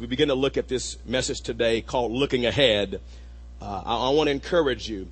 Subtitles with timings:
[0.00, 3.00] We begin to look at this message today called Looking Ahead.
[3.62, 5.06] Uh, I, I want to encourage you.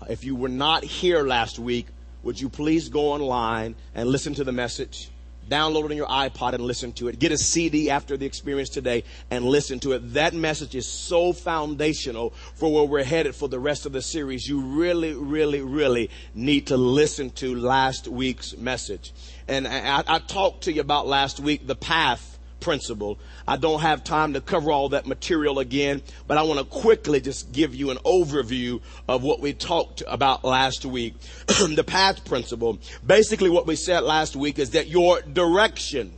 [0.00, 1.88] Uh, if you were not here last week,
[2.22, 5.10] would you please go online and listen to the message?
[5.48, 7.18] Download it on your iPod and listen to it.
[7.18, 9.02] Get a CD after the experience today
[9.32, 10.14] and listen to it.
[10.14, 14.48] That message is so foundational for where we're headed for the rest of the series.
[14.48, 19.12] You really, really, really need to listen to last week's message.
[19.48, 22.29] And I, I talked to you about last week the path
[22.60, 23.18] principle.
[23.46, 27.20] I don't have time to cover all that material again, but I want to quickly
[27.20, 31.14] just give you an overview of what we talked about last week.
[31.46, 32.78] the path principle.
[33.04, 36.12] Basically what we said last week is that your direction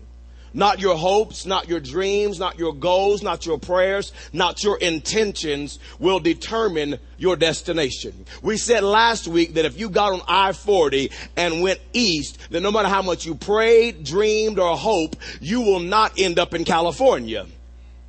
[0.55, 5.79] not your hopes, not your dreams, not your goals, not your prayers, not your intentions
[5.99, 8.27] will determine your destination.
[8.43, 12.71] We said last week that if you got on I-40 and went east, then no
[12.71, 17.47] matter how much you prayed, dreamed, or hoped, you will not end up in California.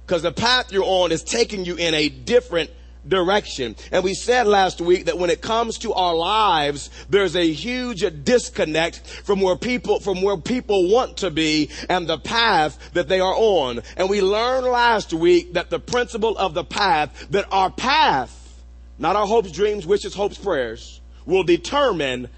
[0.05, 2.69] Because the path you're on is taking you in a different
[3.07, 3.75] direction.
[3.91, 8.03] And we said last week that when it comes to our lives, there's a huge
[8.23, 13.19] disconnect from where people, from where people want to be and the path that they
[13.19, 13.81] are on.
[13.97, 18.63] And we learned last week that the principle of the path, that our path,
[18.97, 22.29] not our hopes, dreams, wishes, hopes, prayers, will determine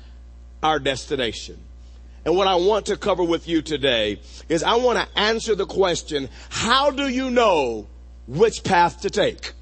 [0.63, 1.58] our destination.
[2.23, 5.67] And what I want to cover with you today is I want to answer the
[5.67, 7.86] question, how do you know
[8.27, 9.53] which path to take?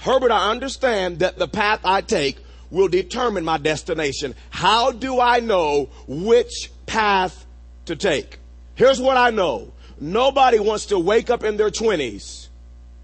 [0.00, 2.38] Herbert, I understand that the path I take
[2.70, 4.34] will determine my destination.
[4.48, 7.44] How do I know which path
[7.84, 8.38] to take?
[8.76, 9.72] Here's what I know.
[10.00, 12.48] Nobody wants to wake up in their twenties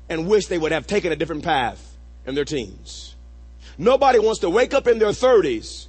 [0.09, 3.15] and wish they would have taken a different path in their teens.
[3.77, 5.89] Nobody wants to wake up in their thirties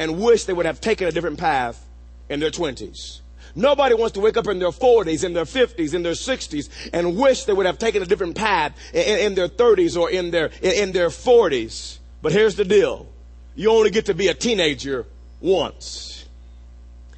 [0.00, 1.86] and wish they would have taken a different path
[2.28, 3.20] in their twenties.
[3.60, 7.16] Nobody wants to wake up in their 40s, in their 50s, in their 60s, and
[7.16, 10.46] wish they would have taken a different path in, in their 30s or in their,
[10.62, 11.98] in their 40s.
[12.22, 13.06] But here's the deal.
[13.54, 15.04] You only get to be a teenager
[15.40, 16.24] once.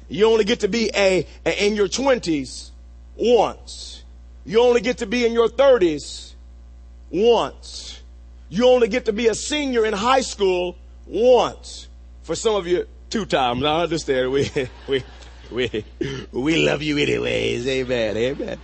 [0.09, 2.71] You only get to be a, a in your 20s
[3.15, 4.03] once.
[4.45, 6.33] You only get to be in your 30s
[7.09, 8.01] once.
[8.49, 10.75] You only get to be a senior in high school
[11.07, 11.87] once.
[12.23, 13.63] For some of you, two times.
[13.63, 14.31] I understand.
[14.31, 14.51] We,
[14.89, 15.03] we,
[15.53, 15.85] we,
[16.31, 17.67] we love you anyways.
[17.67, 18.17] Amen.
[18.17, 18.59] Amen.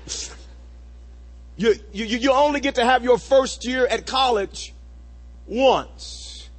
[1.56, 4.74] You, you, you only get to have your first year at college
[5.46, 6.50] once.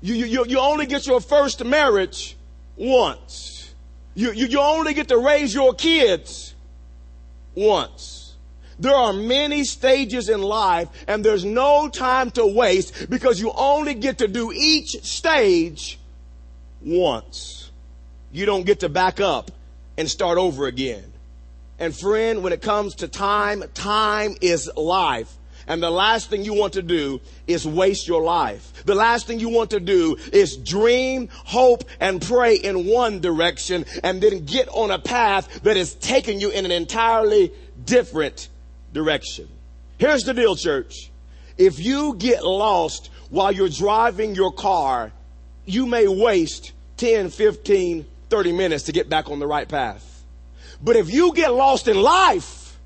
[0.00, 2.36] You, you, you only get your first marriage
[2.76, 3.74] once.
[4.14, 6.54] You, you, you only get to raise your kids
[7.54, 8.36] once.
[8.78, 13.94] There are many stages in life and there's no time to waste because you only
[13.94, 15.98] get to do each stage
[16.80, 17.70] once.
[18.32, 19.50] You don't get to back up
[19.96, 21.12] and start over again.
[21.78, 25.32] And friend, when it comes to time, time is life.
[25.66, 28.84] And the last thing you want to do is waste your life.
[28.84, 33.86] The last thing you want to do is dream, hope, and pray in one direction
[34.02, 37.52] and then get on a path that is taking you in an entirely
[37.84, 38.48] different
[38.92, 39.48] direction.
[39.98, 41.10] Here's the deal, church.
[41.56, 45.12] If you get lost while you're driving your car,
[45.64, 50.24] you may waste 10, 15, 30 minutes to get back on the right path.
[50.82, 52.76] But if you get lost in life,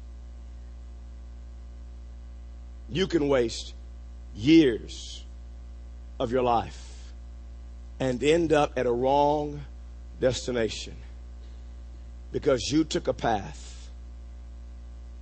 [2.90, 3.72] you can waste
[4.36, 5.24] years
[6.20, 7.14] of your life
[7.98, 9.62] and end up at a wrong
[10.20, 10.94] destination
[12.30, 13.88] because you took a path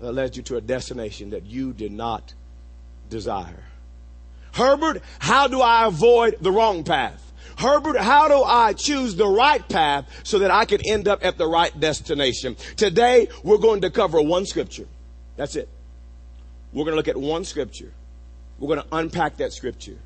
[0.01, 2.35] that led you to a destination that you did not
[3.09, 3.63] desire.
[4.55, 7.26] Herbert, how do I avoid the wrong path?
[7.57, 11.39] Herbert, how do I choose the right path so that I can end up at
[11.39, 12.57] the right destination?
[12.77, 14.87] Today, we're going to cover one scripture.
[15.37, 15.69] That's it.
[16.73, 17.93] We're going to look at one scripture.
[18.59, 19.97] We're going to unpack that scripture.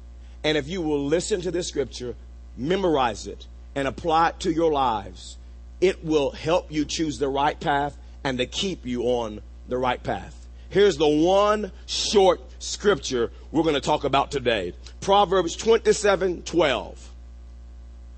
[0.44, 2.14] And if you will listen to this scripture,
[2.56, 5.36] memorize it, and apply it to your lives,
[5.80, 10.02] it will help you choose the right path and to keep you on the right
[10.02, 10.36] path.
[10.68, 14.72] Here's the one short scripture we're going to talk about today.
[15.00, 17.09] Proverbs 27, 12.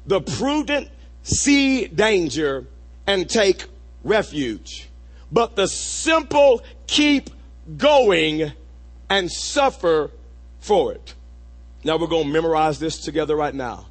[0.06, 0.88] The prudent
[1.22, 2.66] see danger
[3.06, 3.64] and take
[4.04, 4.88] refuge,
[5.30, 7.30] but the simple keep
[7.76, 8.52] going
[9.08, 10.10] and suffer
[10.60, 11.14] for it.
[11.84, 13.86] Now we're going to memorize this together right now.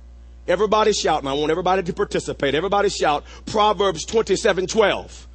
[0.48, 2.56] Everybody shout, and I want everybody to participate.
[2.56, 5.28] Everybody shout Proverbs 27 12.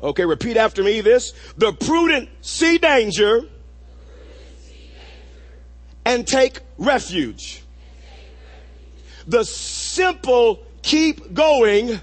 [0.00, 1.32] Okay, repeat after me this.
[1.56, 3.42] The prudent see danger
[6.04, 7.62] and take refuge.
[9.28, 12.00] The simple keep going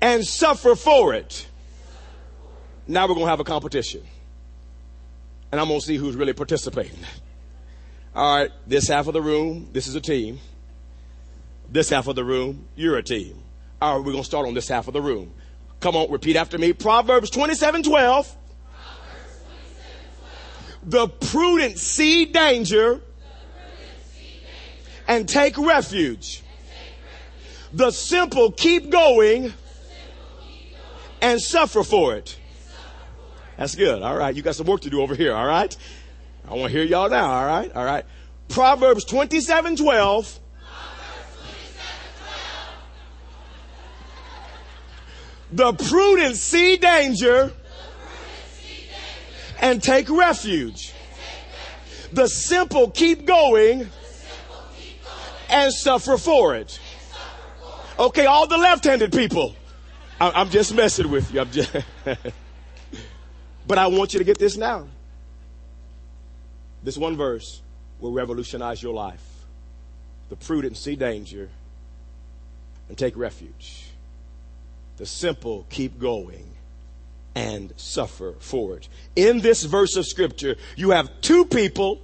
[0.00, 1.48] and suffer for it.
[2.86, 4.02] Now we're going to have a competition.
[5.50, 7.00] And I'm going to see who's really participating.
[8.14, 10.38] All right, this half of the room, this is a team.
[11.68, 13.36] This half of the room, you're a team.
[13.82, 15.32] All right, we're going to start on this half of the room.
[15.80, 16.72] Come on, repeat after me.
[16.72, 18.36] Proverbs 27 12.
[20.84, 23.00] The prudent see danger
[25.10, 26.40] and take refuge.
[27.72, 29.52] The simple keep going
[31.20, 32.38] and suffer for it.
[33.56, 34.02] That's good.
[34.02, 34.34] All right.
[34.34, 35.34] You got some work to do over here.
[35.34, 35.76] All right.
[36.48, 37.28] I want to hear y'all now.
[37.28, 37.74] All right.
[37.74, 38.04] All right.
[38.48, 40.38] Proverbs 27 12.
[45.52, 47.52] The prudent see danger
[49.60, 50.94] and take refuge.
[52.12, 53.90] The simple keep going
[55.50, 56.78] and suffer for it.
[57.98, 59.54] Okay, all the left-handed people.
[60.20, 61.64] I'm just messing with you.
[63.70, 64.88] But I want you to get this now.
[66.82, 67.62] This one verse
[68.00, 69.22] will revolutionize your life.
[70.28, 71.48] The prudent see danger
[72.88, 73.84] and take refuge.
[74.96, 76.50] The simple keep going
[77.36, 78.88] and suffer for it.
[79.14, 82.00] In this verse of scripture, you have two people,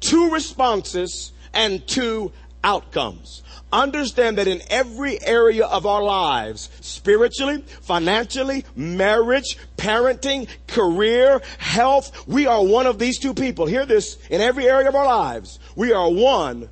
[0.00, 2.32] two responses, and two
[2.64, 3.42] outcomes.
[3.72, 12.46] Understand that in every area of our lives, spiritually, financially, marriage, parenting, career, health, we
[12.46, 13.66] are one of these two people.
[13.66, 16.68] Hear this, in every area of our lives, we are one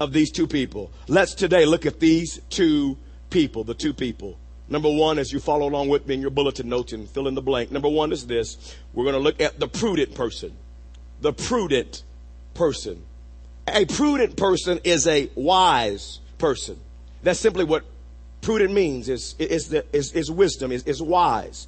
[0.00, 0.90] of these two people.
[1.08, 2.96] Let's today look at these two
[3.30, 4.38] people, the two people.
[4.68, 7.34] Number one, as you follow along with me in your bulletin notes and fill in
[7.34, 8.76] the blank, number one is this.
[8.92, 10.56] We're going to look at the prudent person.
[11.20, 12.02] The prudent
[12.54, 13.04] person.
[13.68, 16.78] A prudent person is a wise person.
[17.22, 17.84] That's simply what
[18.40, 21.66] prudent means is, is, the, is, is wisdom, is, is wise.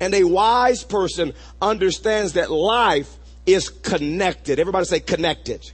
[0.00, 3.16] And a wise person understands that life
[3.46, 4.60] is connected.
[4.60, 5.72] Everybody say connected.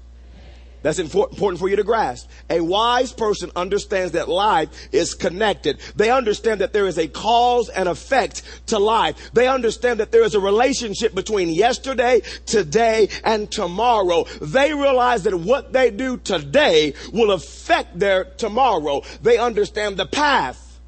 [0.84, 2.28] That's important for you to grasp.
[2.50, 5.80] A wise person understands that life is connected.
[5.96, 9.32] They understand that there is a cause and effect to life.
[9.32, 14.24] They understand that there is a relationship between yesterday, today, and tomorrow.
[14.42, 19.00] They realize that what they do today will affect their tomorrow.
[19.22, 20.80] They understand the path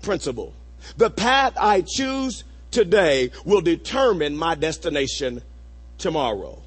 [0.00, 0.54] principle.
[0.96, 5.42] The path I choose today will determine my destination
[5.98, 6.62] tomorrow.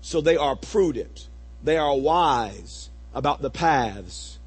[0.00, 1.27] So they are prudent
[1.62, 4.38] they are wise about the paths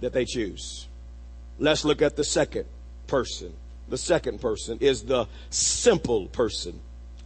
[0.00, 0.86] that they choose.
[1.58, 2.66] Let's look at the second
[3.06, 3.52] person.
[3.88, 6.78] The second person is the simple person.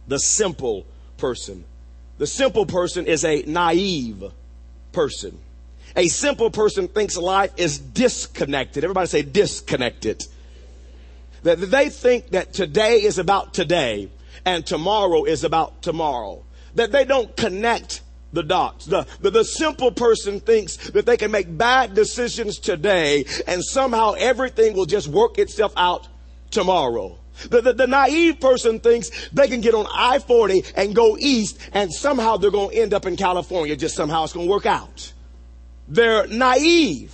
[0.07, 0.85] The simple
[1.17, 1.65] person.
[2.17, 4.23] The simple person is a naive
[4.91, 5.37] person.
[5.95, 8.83] A simple person thinks life is disconnected.
[8.83, 10.23] Everybody say disconnected.
[11.43, 14.09] That they think that today is about today
[14.45, 16.43] and tomorrow is about tomorrow.
[16.75, 18.01] That they don't connect
[18.33, 18.85] the dots.
[18.85, 24.15] The, the, the, simple person thinks that they can make bad decisions today and somehow
[24.17, 26.07] everything will just work itself out
[26.49, 27.17] tomorrow.
[27.49, 31.93] The, the, the naive person thinks they can get on I-40 and go east and
[31.93, 33.75] somehow they're going to end up in California.
[33.75, 35.13] Just somehow it's going to work out.
[35.87, 37.13] They're naive.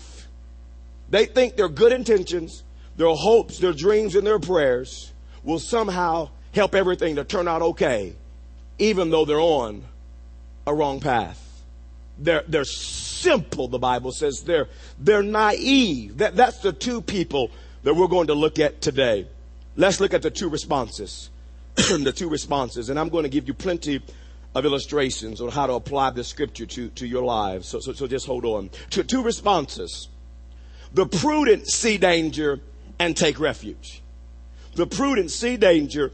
[1.10, 2.63] They think their good intentions,
[2.95, 5.12] their hopes, their dreams, and their prayers
[5.44, 8.13] will somehow help everything to turn out okay,
[8.77, 9.84] even though they're on
[10.70, 11.46] a wrong path.
[12.18, 14.44] They're, they're simple, the Bible says.
[14.44, 14.68] They're,
[15.00, 16.18] they're naive.
[16.20, 17.52] That, that's the two people
[17.84, 19.28] that we're going to look at today.
[19.76, 21.30] Let's look at the two responses.
[21.76, 22.90] the two responses.
[22.90, 24.02] And I'm going to give you plenty
[24.54, 27.68] of illustrations on how to apply the scripture to, to your lives.
[27.68, 28.70] So, so, so just hold on.
[28.90, 30.10] Two, two responses.
[30.94, 32.60] The prudent see danger
[33.00, 34.02] and take refuge.
[34.76, 36.12] The prudent see danger.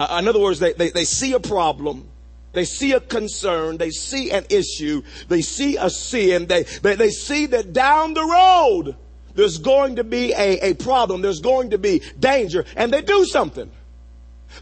[0.00, 2.08] Uh, in other words, they, they, they see a problem
[2.52, 3.78] they see a concern.
[3.78, 5.02] They see an issue.
[5.28, 6.46] They see a sin.
[6.46, 8.96] They, they, they see that down the road,
[9.34, 11.22] there's going to be a, a problem.
[11.22, 12.64] There's going to be danger.
[12.76, 13.70] And they do something.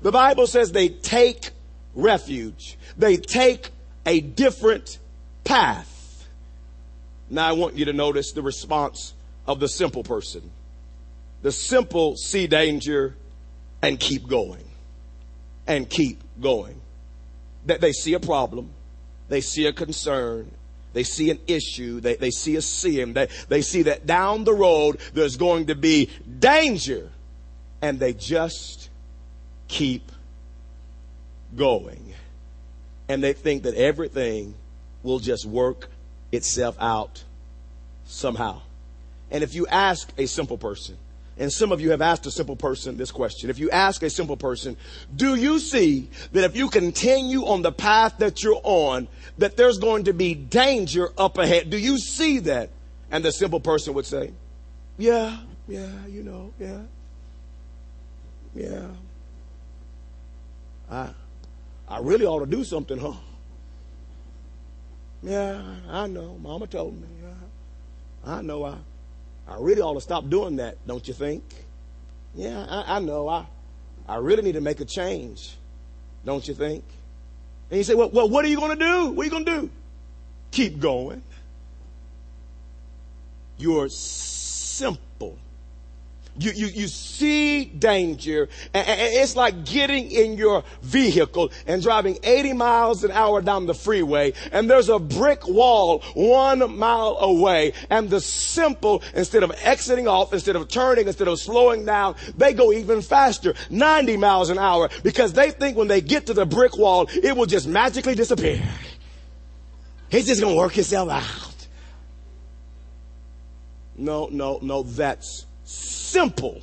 [0.03, 1.51] The Bible says they take
[1.95, 2.79] refuge.
[2.97, 3.71] They take
[4.07, 4.99] a different
[5.43, 6.29] path.
[7.29, 9.15] Now I want you to notice the response
[9.49, 10.49] of the simple person.
[11.43, 13.17] The simple see danger
[13.83, 14.65] and keep going.
[15.67, 16.81] And keep going
[17.67, 18.71] that they see a problem,
[19.29, 20.51] they see a concern,
[20.93, 24.53] they see an issue, they, they see a sin, they, they see that down the
[24.53, 27.11] road there's going to be danger,
[27.81, 28.89] and they just
[29.69, 30.11] keep
[31.57, 32.15] going.
[33.09, 34.55] And they think that everything
[35.03, 35.91] will just work
[36.33, 37.25] itself out
[38.05, 38.61] somehow.
[39.31, 40.97] And if you ask a simple person,
[41.41, 43.49] And some of you have asked a simple person this question.
[43.49, 44.77] If you ask a simple person,
[45.17, 49.79] do you see that if you continue on the path that you're on, that there's
[49.79, 51.71] going to be danger up ahead?
[51.71, 52.69] Do you see that?
[53.11, 54.33] And the simple person would say,
[54.99, 56.83] yeah, yeah, you know, yeah,
[58.55, 58.87] yeah.
[60.91, 61.09] I,
[61.89, 63.15] I really ought to do something, huh?
[65.23, 66.37] Yeah, I know.
[66.43, 67.09] Mama told me.
[68.27, 68.67] I know.
[68.67, 68.77] I,
[69.51, 71.43] I really ought to stop doing that, don't you think?
[72.35, 73.29] Yeah, I, I know.
[73.29, 73.47] I,
[74.09, 75.57] I really need to make a change,
[76.25, 76.85] don't you think?
[77.69, 79.11] And you say, well, well what are you going to do?
[79.11, 79.71] What are you going to do?
[80.53, 81.23] Keep going.
[83.59, 85.37] You're simple
[86.41, 88.49] you, you, you see danger.
[88.73, 93.75] And it's like getting in your vehicle and driving 80 miles an hour down the
[93.75, 100.09] freeway and there's a brick wall one mile away and the simple, instead of exiting
[100.09, 104.59] off, instead of turning, instead of slowing down, they go even faster, 90 miles an
[104.59, 108.15] hour because they think when they get to the brick wall, it will just magically
[108.15, 108.63] disappear.
[110.11, 111.51] It's just going to work itself out.
[113.97, 116.63] No, no, no, that's simple.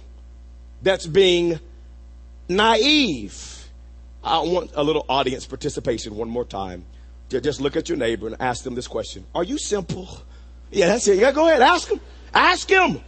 [0.81, 1.59] That's being
[2.49, 3.69] naive.
[4.23, 6.85] I want a little audience participation one more time.
[7.29, 9.25] Just look at your neighbor and ask them this question.
[9.35, 10.07] Are you simple?
[10.71, 11.17] Yeah, that's it.
[11.17, 11.61] Yeah, go ahead.
[11.61, 11.99] Ask him.
[12.33, 13.01] Ask him.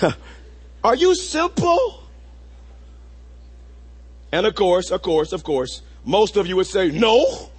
[0.84, 2.02] Are you simple?
[4.32, 7.50] And of course, of course, of course, most of you would say, no.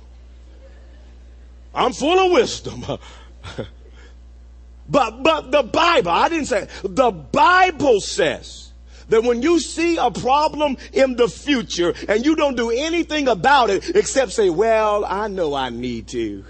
[1.74, 2.86] I'm full of wisdom.
[4.90, 8.72] But, but the Bible, I didn't say, the Bible says
[9.10, 13.70] that when you see a problem in the future and you don't do anything about
[13.70, 16.44] it except say, well, I know I need to.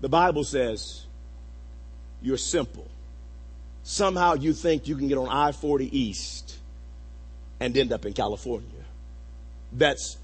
[0.00, 1.04] The Bible says
[2.22, 2.86] you're simple.
[3.82, 6.56] Somehow you think you can get on I-40 East
[7.60, 8.68] and end up in California.
[9.72, 10.16] That's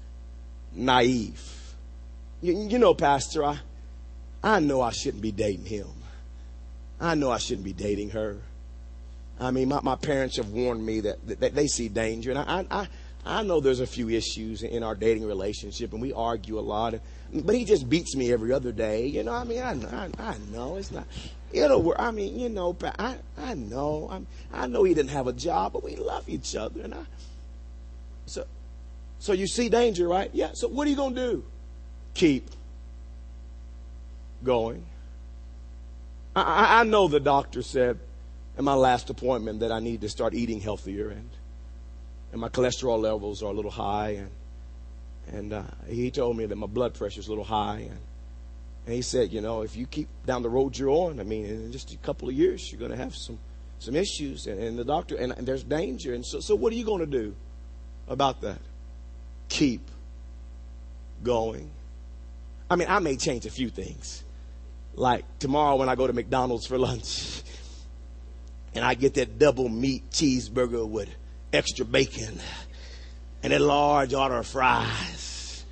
[0.73, 1.75] naive.
[2.41, 3.59] You, you know, Pastor, I,
[4.43, 5.87] I know I shouldn't be dating him.
[6.99, 8.37] I know I shouldn't be dating her.
[9.39, 12.31] I mean, my, my parents have warned me that, that they see danger.
[12.31, 12.87] And I, I,
[13.25, 16.93] I know there's a few issues in our dating relationship and we argue a lot.
[17.33, 19.07] But he just beats me every other day.
[19.07, 21.05] You know, I mean, I, I, I know it's not,
[21.51, 21.97] it'll work.
[21.97, 25.73] I mean, you know, I, I know, I'm, I know he didn't have a job,
[25.73, 26.81] but we love each other.
[26.81, 27.03] And I,
[28.27, 28.45] so,
[29.19, 30.29] so you see danger, right?
[30.33, 30.51] Yeah.
[30.53, 31.43] So what are you going to do?
[32.13, 32.49] Keep
[34.43, 34.85] going.
[36.35, 37.99] I, I know the doctor said
[38.57, 41.29] in my last appointment that I need to start eating healthier and
[42.31, 44.29] and my cholesterol levels are a little high and
[45.27, 47.99] and uh, he told me that my blood pressure is a little high and
[48.83, 51.45] and he said, you know, if you keep down the road you're on, I mean,
[51.45, 53.39] in just a couple of years you're going to have some
[53.79, 56.75] some issues and, and the doctor and, and there's danger and so so what are
[56.75, 57.35] you going to do
[58.07, 58.59] about that?
[59.49, 59.81] Keep
[61.23, 61.69] going.
[62.69, 64.23] I mean, I may change a few things.
[64.95, 67.41] Like tomorrow when I go to McDonald's for lunch
[68.73, 71.09] and I get that double meat cheeseburger with
[71.53, 72.39] extra bacon
[73.43, 75.65] and a large order of fries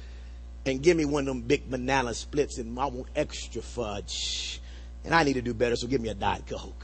[0.66, 4.62] and give me one of them big banana splits and I want extra fudge.
[5.06, 6.84] And I need to do better, so give me a Diet Coke.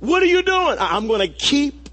[0.00, 0.76] What are you doing?
[0.78, 1.85] I'm going to keep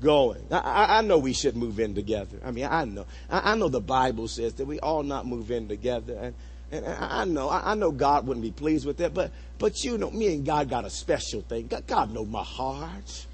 [0.00, 0.44] going.
[0.50, 2.38] I, I, know we should move in together.
[2.44, 3.06] I mean, I know.
[3.30, 6.14] I, I, know the Bible says that we all not move in together.
[6.14, 6.34] And,
[6.70, 10.10] and I know, I know God wouldn't be pleased with that, but, but you know,
[10.10, 11.66] me and God got a special thing.
[11.66, 13.26] God, God knows my heart.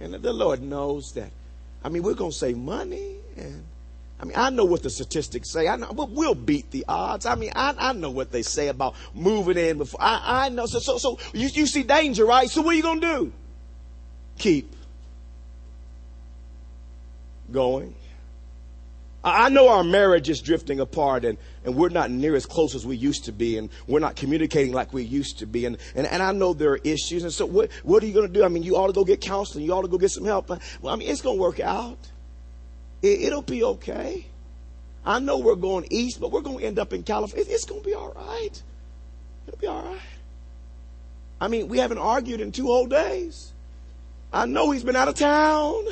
[0.00, 1.30] And the Lord knows that.
[1.82, 3.64] I mean, we're going to save money and,
[4.18, 5.68] I mean, I know what the statistics say.
[5.68, 7.26] I know but we'll beat the odds.
[7.26, 10.00] I mean, I, I know what they say about moving in before.
[10.02, 10.64] I, I know.
[10.64, 12.48] So, so, so you, you see danger, right?
[12.48, 13.32] So what are you going to do?
[14.38, 14.74] Keep
[17.50, 17.94] going.
[19.26, 22.86] I know our marriage is drifting apart and, and we're not near as close as
[22.86, 25.64] we used to be and we're not communicating like we used to be.
[25.64, 27.24] And, and, and I know there are issues.
[27.24, 28.44] And so what, what are you going to do?
[28.44, 29.64] I mean, you ought to go get counseling.
[29.64, 30.48] You ought to go get some help.
[30.48, 30.58] Well,
[30.94, 31.98] I mean, it's going to work out.
[33.02, 34.26] It, it'll be okay.
[35.04, 37.46] I know we're going east, but we're going to end up in California.
[37.48, 38.62] It's going to be all right.
[39.48, 40.00] It'll be all right.
[41.40, 43.52] I mean, we haven't argued in two whole days.
[44.36, 45.86] I know he's been out of town.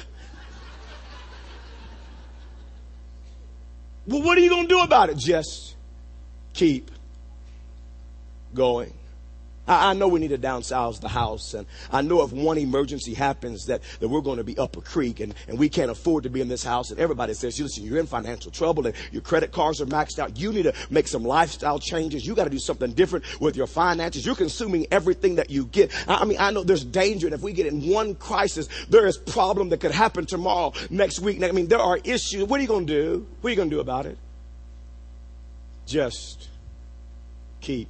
[4.07, 5.17] Well, what are you going to do about it?
[5.17, 5.77] Just
[6.53, 6.91] keep
[8.53, 8.93] going.
[9.67, 13.15] I, I know we need to downsize the house, and I know if one emergency
[13.15, 16.25] happens that, that we're going to be up a creek and, and we can't afford
[16.25, 16.91] to be in this house.
[16.91, 20.39] And everybody says, listen, you're in financial trouble and your credit cards are maxed out.
[20.39, 22.27] You need to make some lifestyle changes.
[22.27, 24.25] You got to do something different with your finances.
[24.27, 25.93] You're consuming everything that you get.
[26.09, 29.07] I, I mean, I know there's danger, and if we get in one crisis, there
[29.07, 31.43] is problem that could happen tomorrow, next week.
[31.43, 32.45] I mean, there are issues.
[32.45, 33.27] What are you going to do?
[33.41, 34.19] What are you going to do about it?
[35.87, 36.49] Just
[37.61, 37.89] keep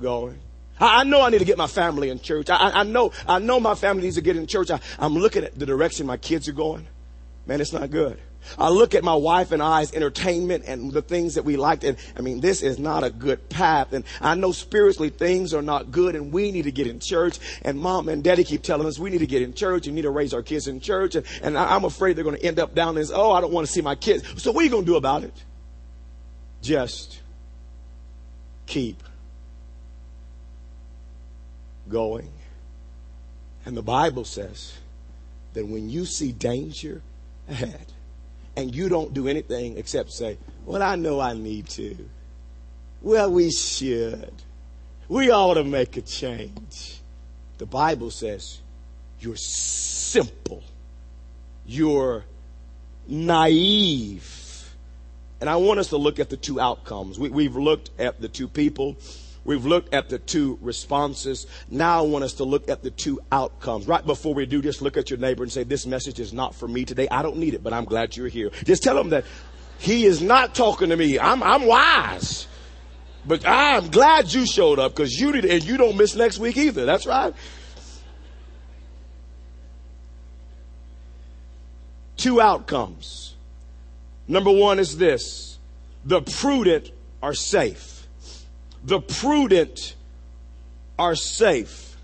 [0.00, 0.38] going.
[0.80, 2.50] I, know I need to get my family in church.
[2.50, 4.70] I, I, know, I know my family needs to get in church.
[4.70, 6.86] I, I'm looking at the direction my kids are going.
[7.46, 8.18] Man, it's not good.
[8.58, 11.84] I look at my wife and I's entertainment and the things that we liked.
[11.84, 13.92] And I mean, this is not a good path.
[13.92, 17.38] And I know spiritually things are not good and we need to get in church.
[17.62, 20.02] And mom and daddy keep telling us we need to get in church and need
[20.02, 21.14] to raise our kids in church.
[21.14, 23.66] And, and I'm afraid they're going to end up down this, oh, I don't want
[23.66, 24.42] to see my kids.
[24.42, 25.34] So what are you going to do about it?
[26.60, 27.20] Just
[28.66, 29.02] keep
[31.88, 32.30] going.
[33.66, 34.74] And the Bible says
[35.54, 37.02] that when you see danger
[37.48, 37.86] ahead
[38.56, 41.96] and you don't do anything except say, Well, I know I need to.
[43.02, 44.32] Well, we should.
[45.08, 47.00] We ought to make a change.
[47.58, 48.60] The Bible says
[49.20, 50.62] you're simple.
[51.66, 52.24] You're
[53.06, 54.74] naive.
[55.40, 57.18] And I want us to look at the two outcomes.
[57.18, 58.96] We, have looked at the two people
[59.44, 61.46] We've looked at the two responses.
[61.70, 63.86] Now I want us to look at the two outcomes.
[63.86, 66.54] Right before we do, just look at your neighbor and say, this message is not
[66.54, 67.08] for me today.
[67.10, 68.50] I don't need it, but I'm glad you're here.
[68.64, 69.24] Just tell him that
[69.78, 71.18] he is not talking to me.
[71.18, 72.46] I'm, I'm wise.
[73.26, 76.56] But I'm glad you showed up because you did, and you don't miss next week
[76.56, 76.86] either.
[76.86, 77.34] That's right.
[82.16, 83.34] Two outcomes.
[84.26, 85.58] Number one is this.
[86.06, 86.90] The prudent
[87.22, 87.93] are safe
[88.84, 89.94] the prudent
[90.98, 91.96] are safe.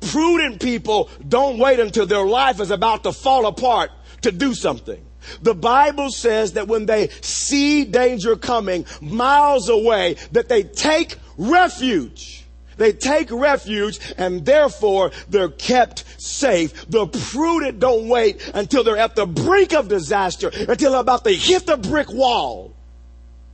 [0.00, 3.90] Prudent people don't wait until their life is about to fall apart
[4.22, 5.04] to do something.
[5.42, 12.44] The Bible says that when they see danger coming miles away, that they take refuge.
[12.76, 16.90] They take refuge and therefore they're kept safe.
[16.90, 21.32] The prudent don't wait until they're at the brink of disaster, until they're about to
[21.32, 22.74] hit the brick wall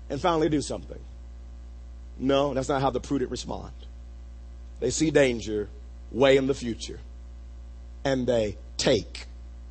[0.09, 0.99] and finally do something.
[2.21, 3.73] No, that's not how the prudent respond.
[4.79, 5.69] They see danger
[6.13, 7.01] way in the future
[8.05, 9.27] and they take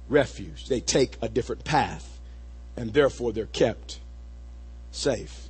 [0.10, 0.68] refuge.
[0.68, 2.20] They take a different path
[2.76, 4.00] and therefore they're kept
[4.92, 5.50] safe.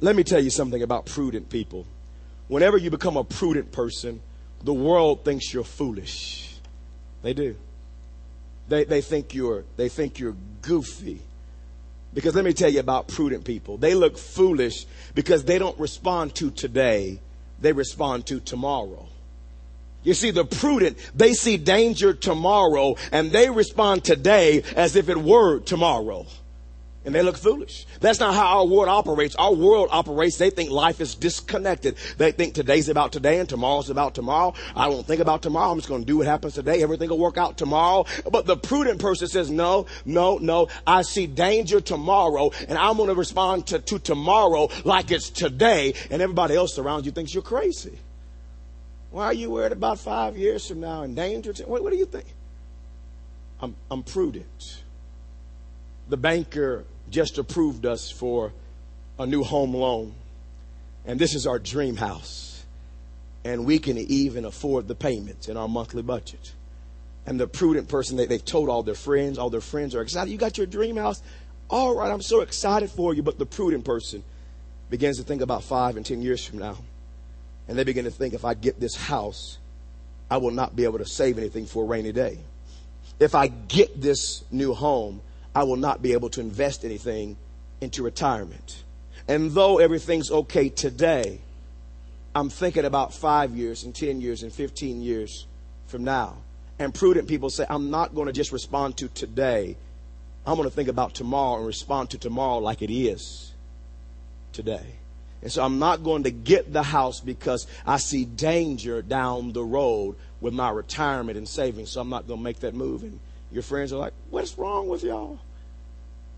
[0.00, 1.86] Let me tell you something about prudent people.
[2.48, 4.20] Whenever you become a prudent person,
[4.64, 6.56] the world thinks you're foolish.
[7.22, 7.56] They do.
[8.68, 11.20] They, they think you're, they think you're goofy.
[12.16, 13.76] Because let me tell you about prudent people.
[13.76, 17.20] They look foolish because they don't respond to today,
[17.60, 19.06] they respond to tomorrow.
[20.02, 25.18] You see, the prudent, they see danger tomorrow and they respond today as if it
[25.18, 26.24] were tomorrow
[27.06, 27.86] and they look foolish.
[28.00, 29.36] That's not how our world operates.
[29.36, 31.96] Our world operates, they think life is disconnected.
[32.18, 34.54] They think today's about today and tomorrow's about tomorrow.
[34.74, 35.70] I won't think about tomorrow.
[35.70, 36.82] I'm just going to do what happens today.
[36.82, 38.06] Everything will work out tomorrow.
[38.30, 40.66] But the prudent person says, no, no, no.
[40.84, 45.94] I see danger tomorrow and I'm going to respond to, to tomorrow like it's today.
[46.10, 47.96] And everybody else around you thinks you're crazy.
[49.12, 51.52] Why are you worried about five years from now and danger?
[51.66, 52.26] What, what do you think?
[53.60, 54.82] I'm, I'm prudent.
[56.08, 58.52] The banker just approved us for
[59.18, 60.14] a new home loan.
[61.04, 62.64] And this is our dream house.
[63.44, 66.52] And we can even afford the payments in our monthly budget.
[67.26, 70.30] And the prudent person, they, they've told all their friends, all their friends are excited.
[70.30, 71.22] You got your dream house?
[71.68, 73.22] All right, I'm so excited for you.
[73.22, 74.22] But the prudent person
[74.90, 76.76] begins to think about five and ten years from now.
[77.68, 79.58] And they begin to think if I get this house,
[80.30, 82.38] I will not be able to save anything for a rainy day.
[83.18, 85.20] If I get this new home,
[85.56, 87.38] I will not be able to invest anything
[87.80, 88.84] into retirement.
[89.26, 91.40] And though everything's okay today,
[92.34, 95.46] I'm thinking about five years and 10 years and 15 years
[95.86, 96.36] from now.
[96.78, 99.78] And prudent people say, I'm not going to just respond to today.
[100.46, 103.54] I'm going to think about tomorrow and respond to tomorrow like it is
[104.52, 104.96] today.
[105.40, 109.64] And so I'm not going to get the house because I see danger down the
[109.64, 111.92] road with my retirement and savings.
[111.92, 113.04] So I'm not going to make that move.
[113.04, 113.20] And
[113.56, 115.38] your friends are like, what's wrong with y'all?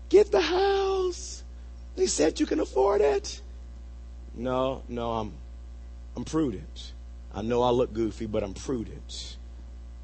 [0.07, 1.43] Get the house.
[1.97, 3.41] They said you can afford it.
[4.33, 5.33] No, no, I'm,
[6.15, 6.93] I'm prudent.
[7.35, 9.35] I know I look goofy, but I'm prudent.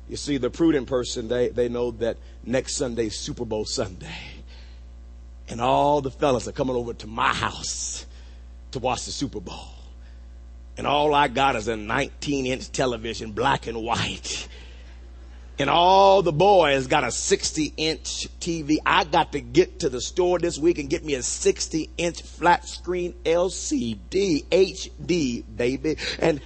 [0.10, 4.20] You see, the prudent person, they, they know that next Sunday's Super Bowl Sunday.
[5.48, 8.06] And all the fellas are coming over to my house
[8.72, 9.70] to watch the Super Bowl.
[10.78, 14.50] And all I got is a 19 inch television, black and white.
[15.58, 18.78] And all the boys got a 60 inch TV.
[18.86, 22.22] I got to get to the store this week and get me a 60 inch
[22.22, 25.98] flat screen LCD HD, baby.
[26.20, 26.42] And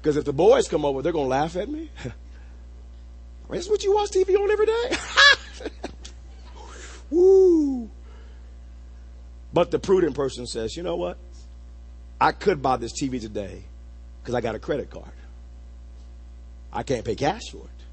[0.00, 1.90] because if the boys come over, they're going to laugh at me.
[3.50, 4.96] That's what you watch TV on every day?
[7.10, 7.90] Woo.
[9.52, 11.18] But the prudent person says, you know what?
[12.18, 13.64] I could buy this TV today
[14.22, 15.12] because I got a credit card.
[16.72, 17.84] I can't pay cash for it,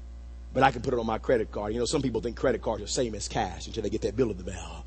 [0.54, 1.72] but I can put it on my credit card.
[1.72, 4.02] You know, some people think credit cards are the same as cash until they get
[4.02, 4.84] that bill in the mail.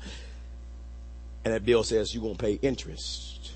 [1.44, 3.52] And that bill says you're going to pay interest.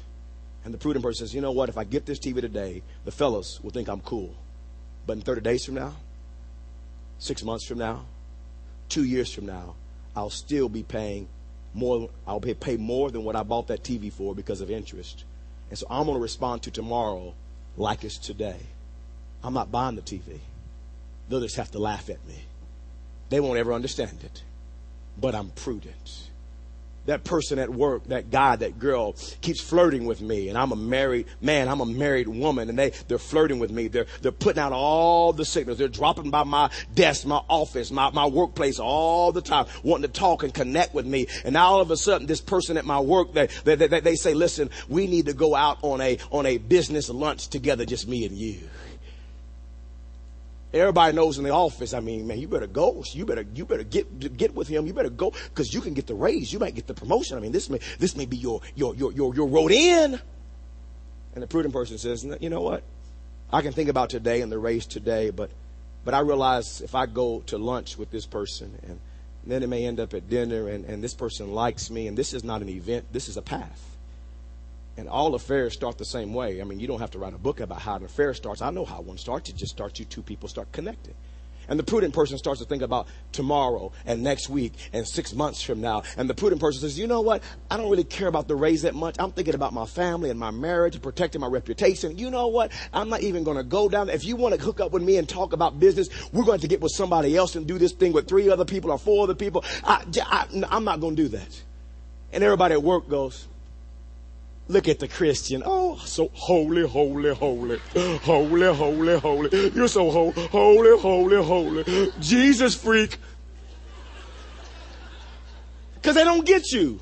[0.64, 1.68] And the prudent person says, you know what?
[1.68, 4.34] If I get this TV today, the fellas will think I'm cool.
[5.06, 5.94] But in 30 days from now,
[7.18, 8.04] six months from now,
[8.88, 9.74] two years from now,
[10.14, 11.28] I'll still be paying
[11.72, 12.10] more.
[12.26, 15.24] I'll pay, pay more than what I bought that TV for because of interest.
[15.70, 17.34] And so I'm going to respond to tomorrow
[17.76, 18.60] like it's today.
[19.42, 20.38] I'm not buying the TV.
[21.28, 22.36] They'll just have to laugh at me.
[23.28, 24.42] They won't ever understand it.
[25.20, 26.28] But I'm prudent
[27.08, 30.76] that person at work, that guy, that girl keeps flirting with me and I'm a
[30.76, 33.88] married man, I'm a married woman and they, they're flirting with me.
[33.88, 35.78] They're, they're putting out all the signals.
[35.78, 40.12] They're dropping by my desk, my office, my, my workplace all the time, wanting to
[40.12, 41.26] talk and connect with me.
[41.44, 44.14] And now all of a sudden, this person at my work, they, they, they, they
[44.14, 48.06] say, listen, we need to go out on a, on a business lunch together, just
[48.06, 48.68] me and you.
[50.72, 51.94] Everybody knows in the office.
[51.94, 53.02] I mean, man, you better go.
[53.12, 54.86] You better, you better get get with him.
[54.86, 56.52] You better go because you can get the raise.
[56.52, 57.38] You might get the promotion.
[57.38, 60.20] I mean, this may this may be your your your your your road in.
[61.34, 62.82] And the prudent person says, you know what?
[63.50, 65.50] I can think about today and the race today, but
[66.04, 69.00] but I realize if I go to lunch with this person and
[69.46, 72.34] then it may end up at dinner and, and this person likes me and this
[72.34, 73.87] is not an event, this is a path.
[74.98, 76.60] And all affairs start the same way.
[76.60, 78.60] I mean, you don't have to write a book about how an affair starts.
[78.60, 79.48] I know how one starts.
[79.48, 81.14] It just starts you two people start connecting.
[81.68, 85.62] And the prudent person starts to think about tomorrow and next week and six months
[85.62, 86.02] from now.
[86.16, 87.44] And the prudent person says, you know what?
[87.70, 89.14] I don't really care about the raise that much.
[89.20, 92.18] I'm thinking about my family and my marriage and protecting my reputation.
[92.18, 92.72] You know what?
[92.92, 94.08] I'm not even going to go down.
[94.08, 96.68] If you want to hook up with me and talk about business, we're going to
[96.68, 99.36] get with somebody else and do this thing with three other people or four other
[99.36, 99.64] people.
[99.84, 101.62] I, I, I'm not going to do that.
[102.32, 103.46] And everybody at work goes,
[104.68, 105.62] Look at the Christian.
[105.64, 107.78] Oh, so holy, holy, holy,
[108.22, 109.70] holy, holy, holy.
[109.70, 112.12] You're so holy, holy, holy, holy.
[112.20, 113.16] Jesus freak.
[115.94, 117.00] Because they don't get you.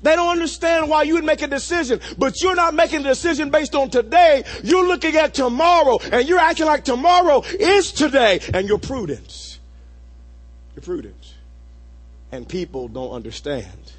[0.00, 3.50] They don't understand why you would make a decision, but you're not making a decision
[3.50, 4.42] based on today.
[4.64, 9.60] You're looking at tomorrow and you're acting like tomorrow is today and you're prudent.
[10.74, 11.34] You're prudent.
[12.32, 13.92] And people don't understand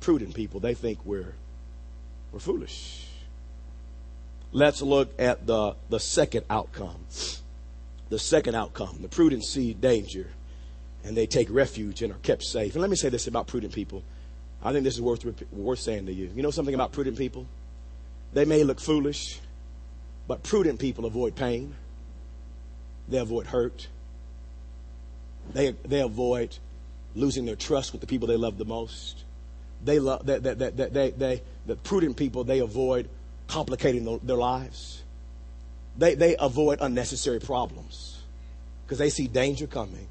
[0.00, 1.34] prudent people, they think we're,
[2.32, 3.06] we're foolish.
[4.52, 7.04] Let's look at the, the second outcome.
[8.08, 8.98] The second outcome.
[9.02, 10.28] The prudent see danger
[11.04, 12.74] and they take refuge and are kept safe.
[12.74, 14.02] And let me say this about prudent people.
[14.62, 16.30] I think this is worth, worth saying to you.
[16.34, 17.46] You know something about prudent people?
[18.32, 19.38] They may look foolish,
[20.26, 21.74] but prudent people avoid pain.
[23.08, 23.86] They avoid hurt.
[25.54, 26.56] They, they avoid
[27.14, 29.24] losing their trust with the people they love the most
[29.84, 33.08] they love that they, they, they, they, the prudent people they avoid
[33.46, 35.02] complicating the, their lives.
[35.96, 38.22] They, they avoid unnecessary problems.
[38.84, 40.08] Because they see danger coming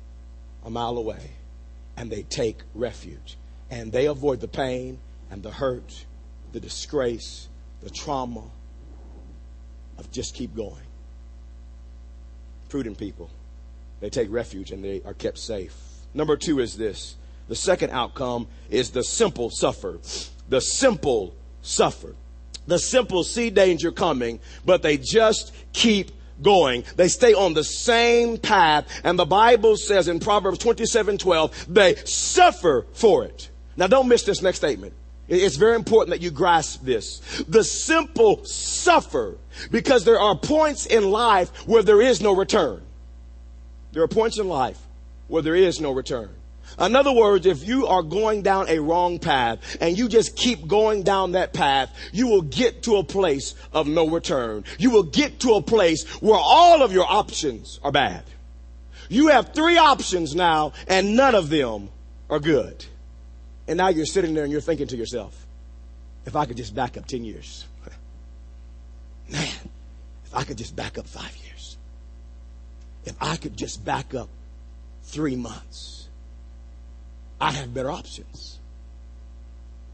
[0.63, 1.31] a mile away
[1.95, 3.37] and they take refuge.
[3.69, 4.99] And they avoid the pain
[5.31, 6.05] and the hurt
[6.53, 7.49] the disgrace
[7.81, 8.43] the trauma
[9.97, 10.83] of just keep going.
[12.69, 13.29] Prudent people
[13.99, 15.75] they take refuge and they are kept safe.
[16.13, 17.15] Number two is this
[17.47, 19.99] the second outcome is the simple suffer.
[20.49, 22.15] The simple suffer.
[22.67, 26.83] The simple see danger coming, but they just keep going.
[26.95, 28.87] They stay on the same path.
[29.03, 33.49] And the Bible says in Proverbs 27, 12, they suffer for it.
[33.75, 34.93] Now don't miss this next statement.
[35.29, 37.19] It's very important that you grasp this.
[37.49, 39.37] The simple suffer
[39.71, 42.81] because there are points in life where there is no return.
[43.91, 44.79] There are points in life
[45.27, 46.29] where there is no return.
[46.79, 50.67] In other words, if you are going down a wrong path and you just keep
[50.67, 54.63] going down that path, you will get to a place of no return.
[54.77, 58.23] You will get to a place where all of your options are bad.
[59.09, 61.89] You have three options now and none of them
[62.29, 62.85] are good.
[63.67, 65.45] And now you're sitting there and you're thinking to yourself,
[66.27, 67.65] if I could just back up 10 years.
[69.31, 69.47] Man,
[70.25, 71.77] if I could just back up five years.
[73.05, 74.29] If I could just back up
[75.03, 76.06] three months
[77.39, 78.59] I have better options.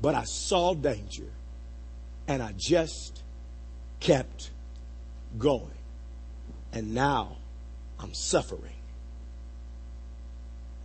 [0.01, 1.29] but I saw danger
[2.27, 3.23] and I just
[4.01, 4.49] kept
[5.39, 5.77] going.
[6.73, 7.37] And now
[7.99, 8.75] I'm suffering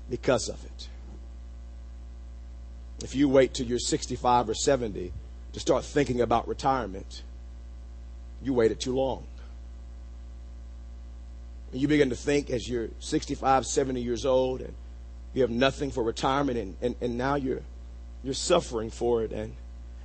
[0.08, 0.88] because of it.
[3.02, 5.12] If you wait till you're 65 or 70
[5.52, 7.22] to start thinking about retirement,
[8.40, 9.24] you waited too long.
[11.72, 14.74] And you begin to think as you're 65, 70 years old and
[15.34, 17.62] you have nothing for retirement and, and, and now you're,
[18.22, 19.54] you're suffering for it and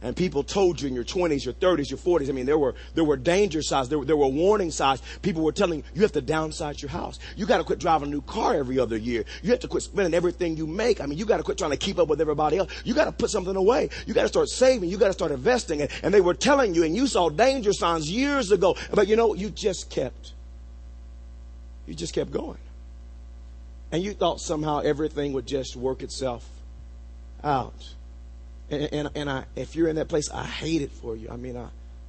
[0.03, 2.27] and people told you in your 20s, your 30s, your 40s.
[2.27, 3.87] I mean, there were, there were danger signs.
[3.87, 5.01] There were, there were warning signs.
[5.21, 7.19] People were telling you, you have to downsize your house.
[7.37, 9.23] You got to quit driving a new car every other year.
[9.41, 10.99] You have to quit spending everything you make.
[10.99, 12.69] I mean, you got to quit trying to keep up with everybody else.
[12.83, 13.89] You got to put something away.
[14.05, 14.89] You got to start saving.
[14.89, 15.81] You got to start investing.
[15.81, 18.75] And, and they were telling you, and you saw danger signs years ago.
[18.93, 20.33] But you know, you just kept,
[21.87, 22.57] you just kept going.
[23.93, 26.43] And you thought somehow everything would just work itself
[27.43, 27.93] out.
[28.71, 31.29] And, and, and I, if you're in that place, I hate it for you.
[31.29, 31.67] I mean, I,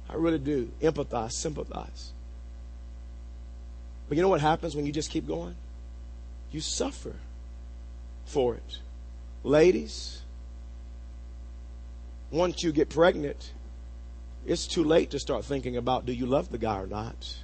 [0.09, 2.11] I really do empathize, sympathize.
[4.09, 5.55] But you know what happens when you just keep going?
[6.51, 7.13] You suffer
[8.25, 8.79] for it.
[9.43, 10.23] Ladies,
[12.31, 13.51] once you get pregnant,
[14.43, 17.35] it's too late to start thinking about do you love the guy or not.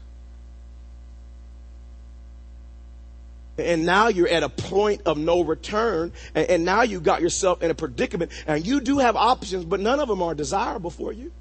[3.61, 7.61] And now you're at a point of no return and, and, now you got yourself
[7.61, 11.11] in a predicament and you do have options but none of them are desirable for
[11.11, 11.31] you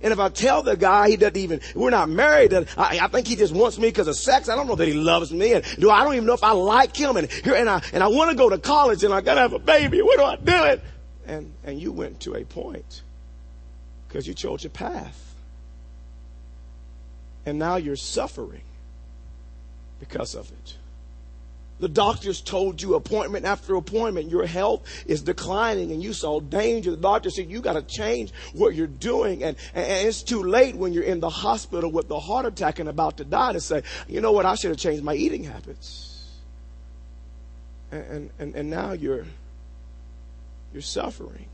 [0.00, 3.26] and if I tell the guy he doesn't even, we're not married, I, I think
[3.26, 4.48] he just wants me because of sex.
[4.48, 5.54] I don't know that he loves me.
[5.54, 7.16] And do I don't even know if I like him.
[7.16, 9.40] And here, and I, and I want to go to college and I got to
[9.40, 10.00] have a baby.
[10.00, 10.82] What do I do it?
[11.26, 13.02] And, and you went to a point
[14.06, 15.34] because you chose your path.
[17.44, 18.62] And now you're suffering
[19.98, 20.76] because of it.
[21.80, 26.90] The doctors told you appointment after appointment, your health is declining and you saw danger.
[26.90, 29.44] The doctor said, you got to change what you're doing.
[29.44, 32.88] And, and it's too late when you're in the hospital with the heart attack and
[32.88, 36.26] about to die to say, you know what, I should have changed my eating habits.
[37.92, 39.24] And, and, and now you're,
[40.72, 41.46] you're suffering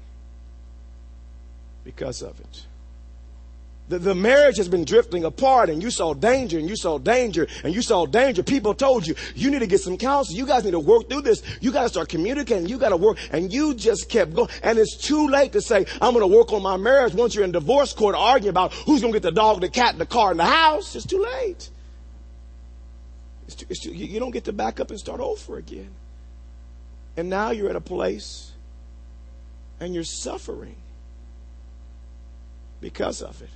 [1.85, 2.67] because of it.
[3.87, 7.47] The, the marriage has been drifting apart and you saw danger and you saw danger
[7.63, 8.43] and you saw danger.
[8.43, 10.35] People told you, you need to get some counsel.
[10.35, 11.43] You guys need to work through this.
[11.61, 12.67] You got to start communicating.
[12.67, 13.19] You got to work.
[13.31, 14.49] And you just kept going.
[14.63, 17.45] And it's too late to say, I'm going to work on my marriage once you're
[17.45, 20.31] in divorce court arguing about who's going to get the dog, the cat, the car,
[20.31, 20.97] and the house.
[20.97, 21.69] It's too late.
[23.47, 25.91] It's too, it's too, you don't get to back up and start over again.
[27.19, 28.53] And now you're at a place
[29.79, 30.77] and you're suffering
[32.81, 33.51] because of it.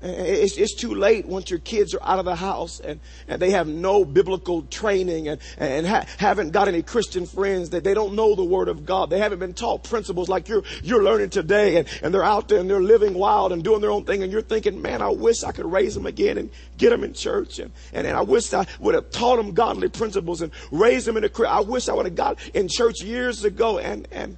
[0.00, 3.50] It's, it's too late once your kids are out of the house and, and they
[3.50, 8.14] have no biblical training and, and ha- haven't got any Christian friends that they don't
[8.14, 9.10] know the Word of God.
[9.10, 12.60] They haven't been taught principles like you're, you're learning today and, and they're out there
[12.60, 15.42] and they're living wild and doing their own thing and you're thinking, man, I wish
[15.42, 18.54] I could raise them again and get them in church and, and, and I wish
[18.54, 21.94] I would have taught them godly principles and raised them in the, I wish I
[21.94, 23.78] would have got in church years ago.
[23.78, 24.36] And, and,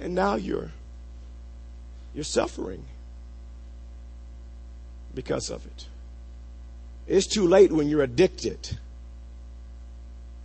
[0.00, 0.70] and now you're,
[2.14, 2.82] you're suffering
[5.16, 5.86] because of it.
[7.08, 8.78] It's too late when you're addicted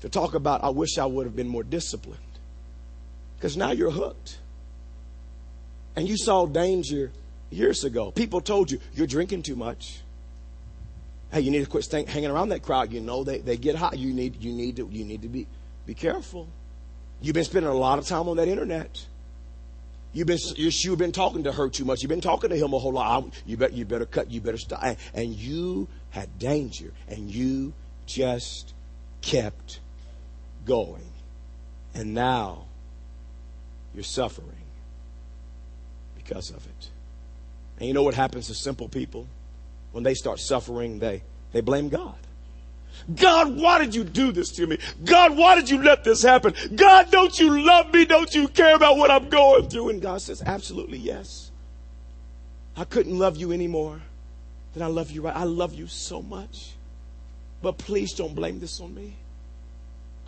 [0.01, 2.17] to talk about, I wish I would have been more disciplined.
[3.37, 4.39] Because now you're hooked.
[5.95, 7.11] And you saw danger
[7.51, 8.09] years ago.
[8.11, 9.99] People told you, you're drinking too much.
[11.31, 12.91] Hey, you need to quit staying, hanging around that crowd.
[12.91, 13.97] You know they, they get hot.
[13.97, 15.47] You need, you need to, you need to be,
[15.85, 16.47] be careful.
[17.21, 19.05] You've been spending a lot of time on that internet.
[20.13, 22.01] You've been, you've been talking to her too much.
[22.01, 23.29] You've been talking to him a whole lot.
[23.45, 24.83] You better, you better cut, you better stop.
[25.13, 27.73] And you had danger and you
[28.05, 28.73] just
[29.21, 29.79] kept
[30.65, 31.09] going.
[31.93, 32.65] And now
[33.93, 34.47] you're suffering
[36.15, 36.89] because of it.
[37.79, 39.27] And you know what happens to simple people?
[39.91, 42.15] When they start suffering, they, they blame God.
[43.15, 44.77] God, why did you do this to me?
[45.03, 46.53] God, why did you let this happen?
[46.75, 48.05] God, don't you love me?
[48.05, 49.89] Don't you care about what I'm going through?
[49.89, 51.51] And God says, absolutely yes.
[52.75, 54.01] I couldn't love you anymore
[54.73, 55.35] than I love you right.
[55.35, 56.73] I love you so much.
[57.61, 59.15] But please don't blame this on me.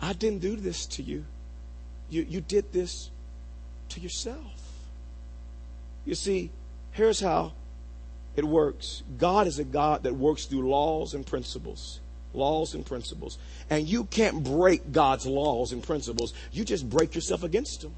[0.00, 1.24] I didn't do this to you.
[2.10, 3.10] You, you did this
[3.90, 4.38] to yourself.
[6.04, 6.50] You see,
[6.92, 7.52] here's how
[8.36, 12.00] it works God is a God that works through laws and principles
[12.34, 13.38] laws and principles.
[13.70, 16.32] And you can't break God's laws and principles.
[16.52, 17.94] You just break yourself against them.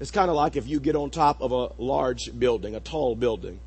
[0.00, 3.14] It's kind of like if you get on top of a large building, a tall
[3.14, 3.60] building.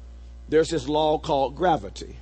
[0.49, 2.17] There's this law called gravity.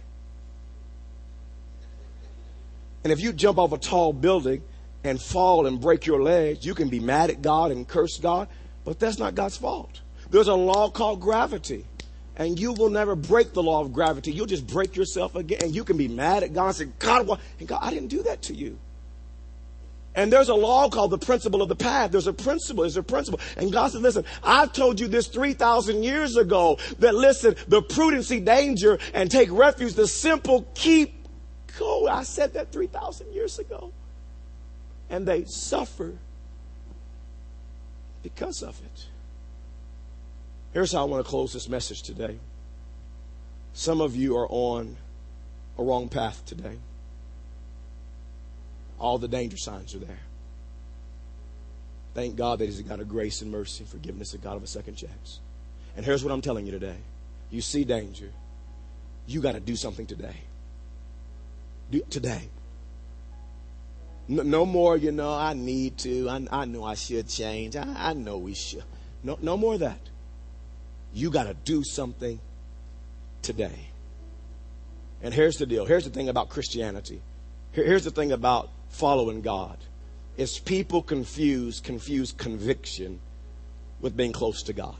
[3.03, 4.63] And if you jump off a tall building
[5.03, 8.47] and fall and break your legs, you can be mad at God and curse God.
[8.85, 10.01] But that's not God's fault.
[10.29, 11.85] There's a law called gravity.
[12.35, 14.31] And you will never break the law of gravity.
[14.31, 15.59] You'll just break yourself again.
[15.61, 17.37] And you can be mad at God and say, God, why?
[17.59, 18.79] And God, I didn't do that to you.
[20.15, 22.11] And there's a law called the principle of the path.
[22.11, 22.83] There's a principle.
[22.83, 23.39] There's a principle.
[23.57, 28.39] And God said, listen, I've told you this 3,000 years ago that listen, the prudency
[28.39, 31.27] danger and take refuge, the simple keep
[31.79, 32.07] go.
[32.07, 33.91] I said that 3,000 years ago.
[35.09, 36.13] And they suffer
[38.21, 39.07] because of it.
[40.73, 42.39] Here's how I want to close this message today.
[43.73, 44.97] Some of you are on
[45.77, 46.77] a wrong path today
[49.03, 50.19] all the danger signs are there.
[52.13, 54.63] Thank God that He's a God of grace and mercy, and forgiveness, a God of
[54.63, 55.39] a second chance.
[55.97, 56.95] And here's what I'm telling you today.
[57.51, 58.31] You see danger.
[59.27, 60.35] You got to do something today.
[61.91, 62.49] Do, today.
[64.27, 66.29] No, no, more, you know, I need to.
[66.29, 67.75] I, I know I should change.
[67.75, 68.83] I, I know we should.
[69.21, 69.99] No, no more of that.
[71.13, 72.39] You got to do something
[73.41, 73.87] today.
[75.21, 75.85] And here's the deal.
[75.85, 77.21] Here's the thing about Christianity.
[77.71, 79.77] Here, here's the thing about following God
[80.35, 83.19] is people confuse confuse conviction
[84.01, 84.97] with being close to God.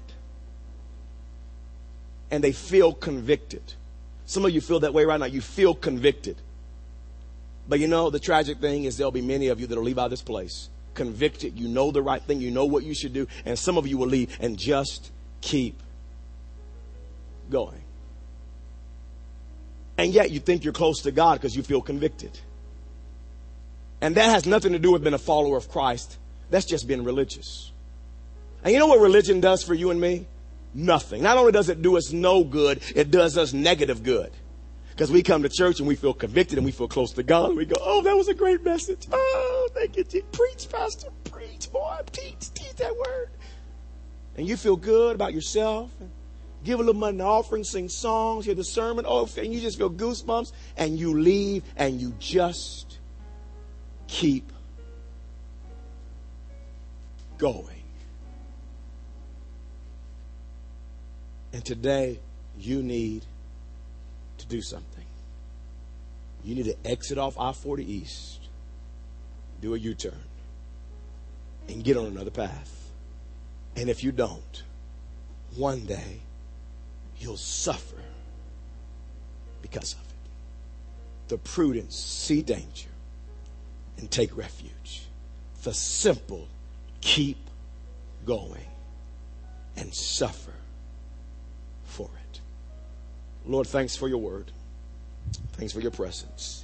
[2.32, 3.74] And they feel convicted.
[4.26, 5.26] Some of you feel that way right now.
[5.26, 6.38] You feel convicted.
[7.68, 10.10] But you know, the tragic thing is there'll be many of you that'll leave out
[10.10, 11.60] this place convicted.
[11.60, 12.40] You know the right thing.
[12.40, 13.28] You know what you should do.
[13.46, 15.82] And some of you will leave and just keep
[17.50, 17.82] going.
[19.98, 22.38] And yet you think you're close to God because you feel convicted.
[24.02, 26.18] And that has nothing to do with being a follower of Christ.
[26.50, 27.72] That's just being religious.
[28.64, 30.26] And you know what religion does for you and me?
[30.74, 31.22] Nothing.
[31.22, 34.32] Not only does it do us no good, it does us negative good.
[34.90, 37.50] Because we come to church and we feel convicted and we feel close to God.
[37.50, 39.08] And we go, oh, that was a great message.
[39.12, 40.04] Oh, thank you.
[40.32, 41.08] Preach, Pastor.
[41.32, 42.00] Preach, oh, boy.
[42.12, 43.30] Teach, teach that word.
[44.38, 45.92] And you feel good about yourself.
[46.64, 49.06] Give a little money in offering, sing songs, hear the sermon.
[49.08, 50.52] Oh, and you just feel goosebumps.
[50.78, 53.00] And you leave and you just
[54.08, 54.52] keep
[57.38, 57.68] going.
[61.52, 62.20] And today,
[62.58, 63.26] you need
[64.38, 65.06] to do something.
[66.44, 68.40] You need to exit off I 40 East,
[69.62, 70.14] do a U turn,
[71.68, 72.92] and get on another path.
[73.76, 74.64] And if you don't,
[75.56, 76.20] one day
[77.20, 77.98] you'll suffer
[79.62, 81.30] because of it.
[81.30, 82.90] The prudence see danger
[83.98, 85.04] and take refuge.
[85.64, 86.48] The simple
[87.02, 87.38] keep
[88.26, 88.66] going
[89.78, 90.54] and suffer
[91.86, 92.40] for it.
[93.46, 94.52] Lord, thanks for your word.
[95.54, 96.63] Thanks for your presence.